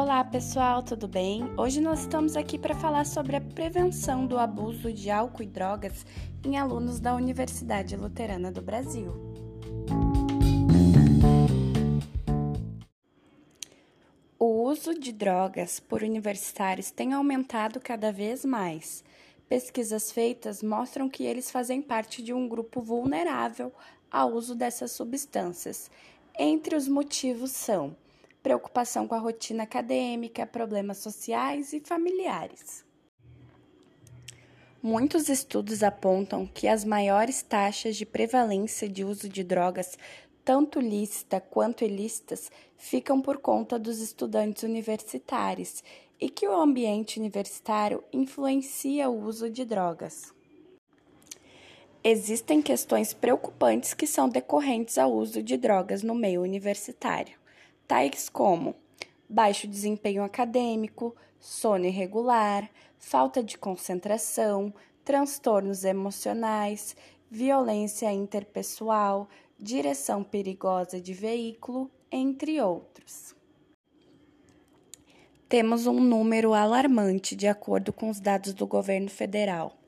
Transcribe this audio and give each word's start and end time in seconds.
Olá 0.00 0.22
pessoal, 0.22 0.80
tudo 0.80 1.08
bem? 1.08 1.42
Hoje 1.58 1.80
nós 1.80 2.02
estamos 2.02 2.36
aqui 2.36 2.56
para 2.56 2.72
falar 2.72 3.04
sobre 3.04 3.34
a 3.34 3.40
prevenção 3.40 4.28
do 4.28 4.38
abuso 4.38 4.92
de 4.92 5.10
álcool 5.10 5.42
e 5.42 5.46
drogas 5.46 6.06
em 6.44 6.56
alunos 6.56 7.00
da 7.00 7.16
Universidade 7.16 7.96
Luterana 7.96 8.52
do 8.52 8.62
Brasil. 8.62 9.12
O 14.38 14.62
uso 14.70 14.96
de 14.96 15.10
drogas 15.10 15.80
por 15.80 16.04
universitários 16.04 16.92
tem 16.92 17.12
aumentado 17.12 17.80
cada 17.80 18.12
vez 18.12 18.44
mais. 18.44 19.02
Pesquisas 19.48 20.12
feitas 20.12 20.62
mostram 20.62 21.08
que 21.08 21.24
eles 21.24 21.50
fazem 21.50 21.82
parte 21.82 22.22
de 22.22 22.32
um 22.32 22.48
grupo 22.48 22.80
vulnerável 22.80 23.72
ao 24.08 24.30
uso 24.30 24.54
dessas 24.54 24.92
substâncias. 24.92 25.90
Entre 26.38 26.76
os 26.76 26.86
motivos 26.86 27.50
são 27.50 27.96
preocupação 28.42 29.06
com 29.06 29.14
a 29.14 29.18
rotina 29.18 29.64
acadêmica, 29.64 30.46
problemas 30.46 30.98
sociais 30.98 31.72
e 31.72 31.80
familiares. 31.80 32.84
Muitos 34.80 35.28
estudos 35.28 35.82
apontam 35.82 36.46
que 36.46 36.68
as 36.68 36.84
maiores 36.84 37.42
taxas 37.42 37.96
de 37.96 38.06
prevalência 38.06 38.88
de 38.88 39.04
uso 39.04 39.28
de 39.28 39.42
drogas, 39.42 39.98
tanto 40.44 40.78
lícita 40.78 41.40
quanto 41.40 41.84
ilícitas, 41.84 42.50
ficam 42.76 43.20
por 43.20 43.38
conta 43.38 43.76
dos 43.76 43.98
estudantes 43.98 44.62
universitários 44.62 45.82
e 46.20 46.30
que 46.30 46.46
o 46.46 46.54
ambiente 46.54 47.18
universitário 47.18 48.04
influencia 48.12 49.10
o 49.10 49.24
uso 49.24 49.50
de 49.50 49.64
drogas. 49.64 50.32
Existem 52.02 52.62
questões 52.62 53.12
preocupantes 53.12 53.92
que 53.92 54.06
são 54.06 54.28
decorrentes 54.28 54.96
ao 54.96 55.12
uso 55.12 55.42
de 55.42 55.56
drogas 55.56 56.04
no 56.04 56.14
meio 56.14 56.40
universitário 56.40 57.36
tais 57.88 58.28
como 58.28 58.76
baixo 59.28 59.66
desempenho 59.66 60.22
acadêmico, 60.22 61.16
sono 61.40 61.86
irregular, 61.86 62.70
falta 62.98 63.42
de 63.42 63.56
concentração, 63.56 64.72
transtornos 65.04 65.84
emocionais, 65.84 66.94
violência 67.30 68.12
interpessoal, 68.12 69.28
direção 69.58 70.22
perigosa 70.22 71.00
de 71.00 71.14
veículo, 71.14 71.90
entre 72.12 72.60
outros. 72.60 73.34
Temos 75.48 75.86
um 75.86 75.98
número 75.98 76.52
alarmante 76.52 77.34
de 77.34 77.46
acordo 77.46 77.90
com 77.90 78.10
os 78.10 78.20
dados 78.20 78.52
do 78.52 78.66
governo 78.66 79.08
federal, 79.08 79.78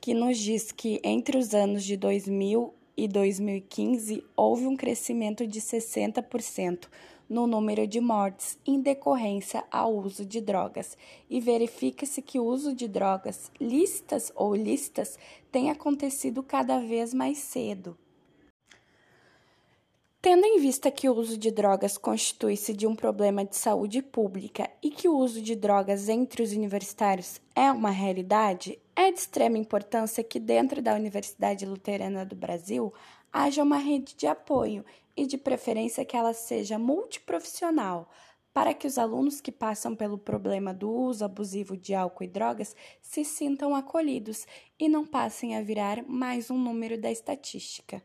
que 0.00 0.14
nos 0.14 0.38
diz 0.38 0.70
que 0.70 1.00
entre 1.02 1.36
os 1.36 1.54
anos 1.54 1.84
de 1.84 1.96
2000 1.96 2.75
e 2.96 3.06
2015 3.06 4.24
houve 4.36 4.66
um 4.66 4.76
crescimento 4.76 5.46
de 5.46 5.60
60% 5.60 6.88
no 7.28 7.46
número 7.46 7.86
de 7.86 8.00
mortes 8.00 8.58
em 8.64 8.80
decorrência 8.80 9.64
ao 9.70 9.94
uso 9.96 10.24
de 10.24 10.40
drogas 10.40 10.96
e 11.28 11.40
verifica-se 11.40 12.22
que 12.22 12.38
o 12.38 12.44
uso 12.44 12.74
de 12.74 12.86
drogas, 12.86 13.50
lícitas 13.60 14.32
ou 14.34 14.54
ilícitas, 14.54 15.18
tem 15.50 15.70
acontecido 15.70 16.42
cada 16.42 16.78
vez 16.78 17.12
mais 17.12 17.38
cedo. 17.38 17.96
Tendo 20.28 20.44
em 20.44 20.58
vista 20.58 20.90
que 20.90 21.08
o 21.08 21.14
uso 21.14 21.38
de 21.38 21.52
drogas 21.52 21.96
constitui-se 21.96 22.72
de 22.72 22.84
um 22.84 22.96
problema 22.96 23.44
de 23.44 23.54
saúde 23.54 24.02
pública 24.02 24.68
e 24.82 24.90
que 24.90 25.06
o 25.06 25.16
uso 25.16 25.40
de 25.40 25.54
drogas 25.54 26.08
entre 26.08 26.42
os 26.42 26.50
universitários 26.50 27.40
é 27.54 27.70
uma 27.70 27.90
realidade, 27.90 28.76
é 28.96 29.12
de 29.12 29.20
extrema 29.20 29.56
importância 29.56 30.24
que, 30.24 30.40
dentro 30.40 30.82
da 30.82 30.96
Universidade 30.96 31.64
Luterana 31.64 32.26
do 32.26 32.34
Brasil, 32.34 32.92
haja 33.32 33.62
uma 33.62 33.76
rede 33.76 34.16
de 34.16 34.26
apoio 34.26 34.84
e, 35.16 35.28
de 35.28 35.38
preferência, 35.38 36.04
que 36.04 36.16
ela 36.16 36.34
seja 36.34 36.76
multiprofissional, 36.76 38.10
para 38.52 38.74
que 38.74 38.88
os 38.88 38.98
alunos 38.98 39.40
que 39.40 39.52
passam 39.52 39.94
pelo 39.94 40.18
problema 40.18 40.74
do 40.74 40.90
uso 40.90 41.24
abusivo 41.24 41.76
de 41.76 41.94
álcool 41.94 42.24
e 42.24 42.26
drogas 42.26 42.74
se 43.00 43.24
sintam 43.24 43.76
acolhidos 43.76 44.44
e 44.76 44.88
não 44.88 45.06
passem 45.06 45.56
a 45.56 45.62
virar 45.62 46.02
mais 46.08 46.50
um 46.50 46.58
número 46.58 47.00
da 47.00 47.12
estatística. 47.12 48.02